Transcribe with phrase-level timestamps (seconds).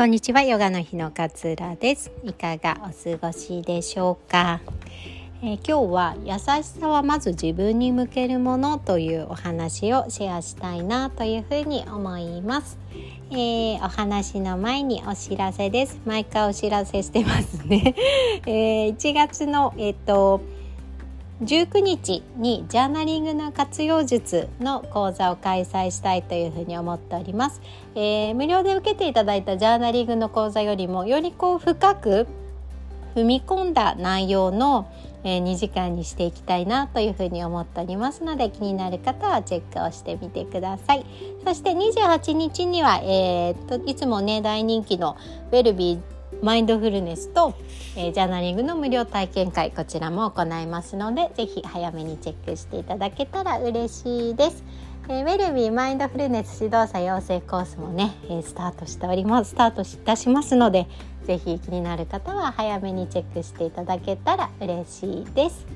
[0.00, 0.40] こんにちは。
[0.40, 2.10] ヨガの日の勝浦です。
[2.24, 4.62] いかがお過ごしでしょうか、
[5.42, 12.78] えー、今日は優しさはまず自分に向けるものというお話をシェアしたいなというふうに思います、
[13.30, 16.00] えー、お話の前にお知らせです。
[16.06, 17.94] 毎回お知らせしてますね、
[18.48, 20.40] えー、1月のえっ、と
[21.42, 27.62] 19日にジャーナリングの活用術の講座を開催したいというふうに思っております、
[27.94, 32.26] えー、無料で受けていただいたジャーナリングの講座よりもよりこう深く
[33.14, 34.92] 踏み込んだ内容の、
[35.24, 41.04] えー、2時間にしていきたいなというふうに思っておりますので気になる方はチェックをしてみてください。
[41.44, 45.16] そして28日には、えー、といつもね大人気の
[45.50, 47.54] ウェルビーマインドフルネスと、
[47.96, 54.64] えー、ジャーナリングの無料体験会こちらも行いますのでぜひ早めにチェックしていただけたら嬉しいです。
[55.08, 60.86] えー、ウェルビーマインドフルネス指導者養成コースもね、えー、スタートしておりますスタートいたしますので
[61.24, 65.66] ぜひ気になる方は早めにチェックしていただけたら嬉しいです。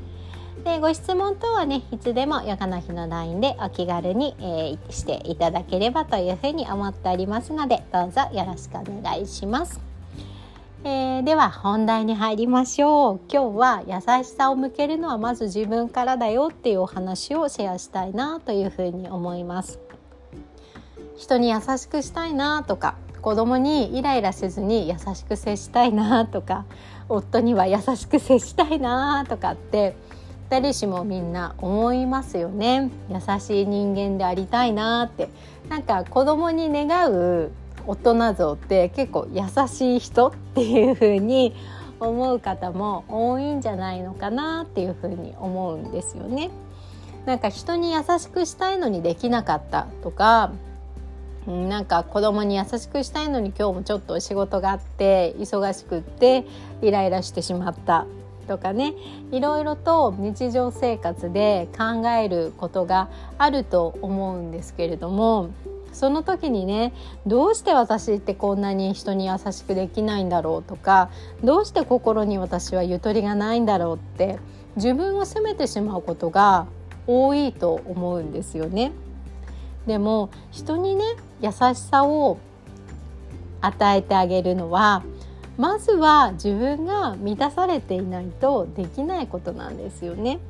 [0.65, 9.94] でご質問等はねいつでもヨガの日の LINE でお気軽に、えー、していただければというふうに思っておりますのでどうぞよろしくお願いします。
[10.87, 13.21] えー、では本題に入りましょう。
[13.33, 19.81] 今日は優しさを向けるのはまず自分からだよっていうお話をシェアしたいなというふうに思います。
[21.17, 26.67] 人に優しくしたいなとか子供にイライラせずに優しく接したいなとか
[27.09, 29.97] 夫には優しく接したいなとかって
[30.51, 32.91] 誰しもみんな思いますよね。
[33.09, 35.31] 優しい人間でありたいなって。
[35.71, 37.53] なんか子供に願う
[37.87, 41.55] 大人像って結構優しい人っていう風に
[42.01, 46.51] 思う方も多いんじゃないのかなっていう風に思うんですよね。
[47.27, 50.53] なんか人に優しくしたいのにできなかったとか
[51.47, 56.47] なんか子供に優しくしたいのに今日もちょっと仕事があって忙しくって
[56.83, 58.07] イライラしてしまった
[58.47, 58.95] とかね
[59.31, 63.09] いろいろと日常生活で考えることが
[63.39, 65.51] あると思うんですけれども
[65.95, 66.93] その時にね
[67.27, 71.11] どうして私ってこんなに人に優しくできないんだろうとか
[71.43, 74.39] どうして心に私はゆとりがないんだろうって
[74.77, 76.67] 自分を責めてしまうことが
[77.07, 78.93] 多いと思うんですよね。
[79.87, 81.05] でも人にね
[81.41, 82.39] 優しさを
[83.61, 85.03] 与えてあげるのは
[85.57, 90.41] まずは自分が満たされていないとできないことなんですよね。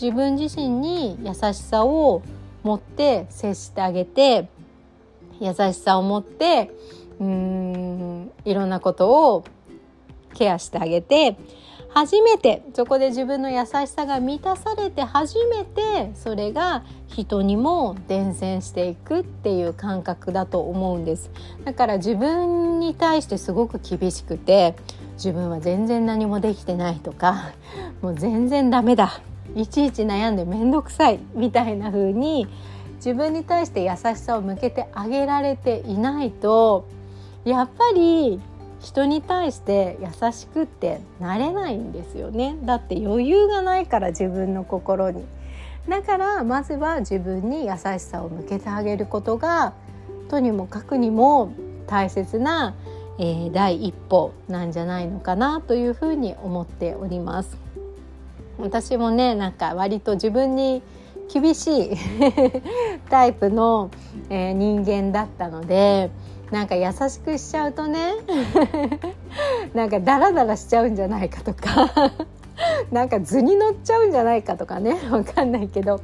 [0.00, 2.22] 自分自身に優しさを
[2.62, 4.48] 持って接してあげて
[5.40, 6.70] 優しさを持って
[7.20, 9.44] うんいろんなことを
[10.34, 11.36] ケアしてあげて
[11.96, 21.30] 初めてそこで自分の優しさが満たされて初めてそれが人にも伝染していくっていう感覚だと思うんです。
[21.64, 24.76] だから自分に対してすごく厳しくて
[25.14, 27.52] 自分は全然何もできてないとか
[28.02, 29.22] もう全然ダメだ。
[29.54, 32.46] いちいち悩んで面倒くさいみたいな風に
[32.96, 36.86] 自分に対して優しさを向けてあげられていないと
[37.44, 38.40] やっぱり
[38.80, 42.56] 人に対して優しくってなれないんですよね。
[42.62, 45.24] だって余裕がないから自分の心に。
[45.88, 49.72] だからまずは自分に優しさを向けてあげることが
[50.28, 51.52] とにもかくにも
[51.86, 52.74] 大切な、
[53.18, 57.56] えー、第一歩なんじゃないのかなというふうに思っております。
[58.58, 60.82] 私もねなんか割と自分に
[61.32, 61.96] 厳しい
[63.10, 63.90] タイプの、
[64.30, 66.10] えー、人間だったので
[66.50, 68.12] なんか優しくしちゃうとね
[69.74, 71.90] なんかダラダラしちゃうんじゃないかとか
[72.90, 76.00] なんか図に乗っちゃうんじゃないかとかねわかんないけど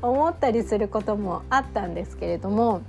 [0.00, 2.80] 思ったりすることもあったんですけれども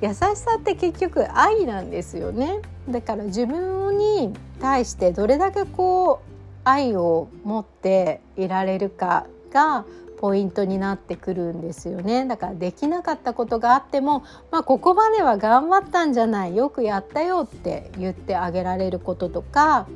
[0.00, 2.60] 優しさって結局愛なんですよね。
[2.88, 9.84] だから自分に対してどれだけこう愛を持っていられるかが
[10.18, 12.24] ポイントになってくるんですよね。
[12.26, 19.86] だからできなかったことがあっても、まあ、ここまでは頑張ったんじゃないよくやったよって言ってあげられることとか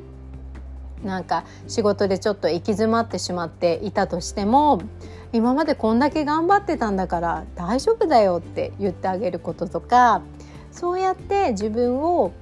[1.03, 4.81] なんか仕事でちょっと行き詰まってしまっていたとしても
[5.33, 10.21] 今までこんだけ頑張ってたんだから大丈夫だよって言ってあげることとか
[10.71, 12.33] そうやって自分を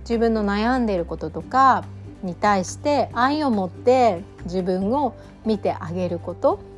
[0.00, 1.84] 自分の悩んでいることとか
[2.22, 5.14] に対して愛を持って自分を
[5.44, 6.71] 見てあげること。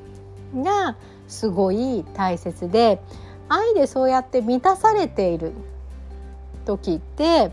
[0.54, 0.96] が
[1.28, 3.00] すごい大切で
[3.48, 5.52] 愛でそうやって満たされている
[6.64, 7.50] 時って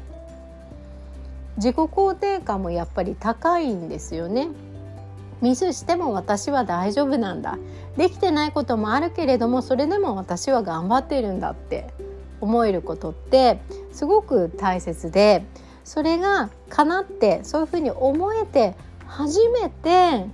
[1.58, 4.50] 自己肯定感もやっぱり高いんですよね。
[5.42, 7.58] ミスしても私は大丈夫なんだ
[7.98, 11.88] できてないこともあるけれどもそれでも私は頑張っているんだって
[12.42, 13.60] 思えることって
[13.92, 15.44] すごく大切で
[15.84, 18.76] それが叶ってそういうふうに思えて
[19.08, 20.28] 初めて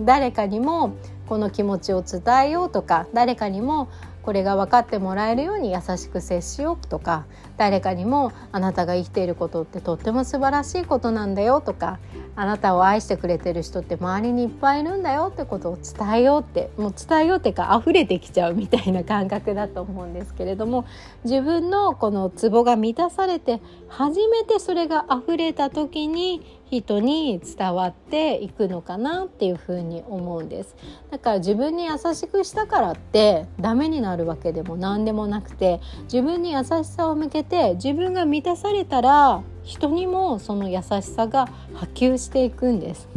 [0.00, 0.94] 誰かにも
[1.28, 3.88] この気持ちを伝えようとか誰かにも
[4.28, 7.24] これが分かってもらえるように優しく接しようとか
[7.56, 11.98] 誰かにもあなたが生きていることってとっても素晴らしいことなんだよとか
[12.36, 20.84] あなたを愛してくれてる人って周りにいっぱいいるんだよってことを伝えようってもう伝えようっていうか溢れてきちゃうみたいな感覚だと思うんですけれども
[21.24, 30.76] 自分のこのツボが満たされて初めてそれが溢れた時に人に伝わっていくのかなっていうふうに思うんです
[31.10, 43.08] だから自分に優しくしたからってダメになるわけでも何でもなくて自分に優しさを向けて自分が満たされたら人にもその優しさが波及していくんです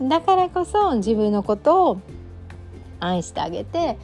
[0.00, 2.00] だからこそ自分のことを
[3.00, 3.98] 愛してあげて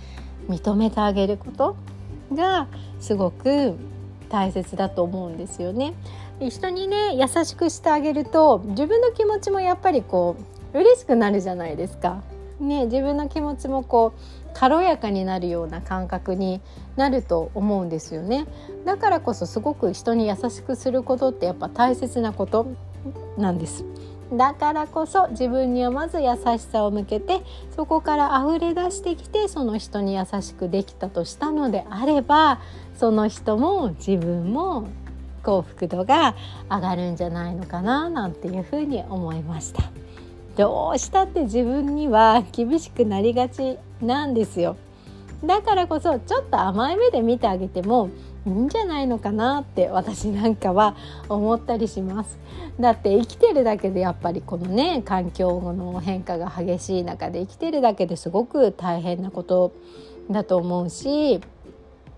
[0.49, 1.77] 認めてあげること
[2.33, 2.67] が
[3.01, 3.75] すごく
[4.29, 5.95] 大切だと思うんですよね。
[6.41, 10.37] 人にね優しくしてあげると自分の気持ちもやっぱりこ
[10.73, 12.23] う嬉しくなるじゃないですか。
[12.61, 16.61] ね、自分の気持ちもこう軽やかになるような感覚に
[16.97, 18.47] なると思うんですよね
[18.85, 22.67] だからこそすごく人に優しくすることってやっぱ大切なこと
[23.37, 23.85] なんです
[24.33, 27.43] だからこそ自分にはまず優しさを向けて
[27.75, 32.61] そこから溢れ出してきてその人に優しくできたとしたのであれば
[32.97, 34.89] その人も自分も
[35.49, 36.35] 幸福度が
[36.71, 39.83] 上がるんじゃないのかななんていうふうに思いました。
[40.59, 44.77] どうしたって自分には厳しくなりがちなんですよ
[45.45, 48.11] だからこそちょっと甘い目で見てあげても
[48.45, 50.97] いいんじゃないのかなって私なんかは
[51.29, 52.41] 思ったりします
[52.81, 59.73] だって生きてるだけでやっぱりこのね環境の変化が激しい中で生きてるだけですごく大変なこと
[60.29, 61.41] だと思うし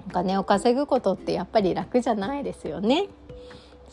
[0.09, 3.09] お金を稼ぐことってやっぱり楽じゃないですよね。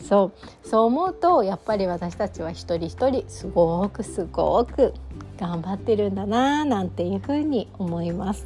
[0.03, 0.31] そ
[0.63, 0.67] う。
[0.67, 4.93] そう思うとやっぱり私たちは一人一人すごくすごく
[5.37, 8.45] 頑張ってるんだななんていうふうに思います。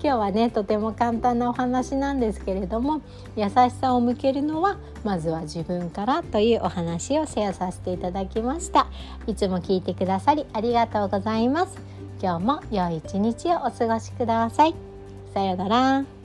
[0.00, 3.00] 今日はねとても簡単なお話なんですけれども
[3.34, 8.86] 優しさを向けるのはまずは自分からというお話をシェアさせていただきました。
[9.26, 11.78] いつも聞いてくださりありがとうございます。
[12.22, 14.74] 今日も良い一日をお過ごしください。
[15.34, 16.17] さようなら。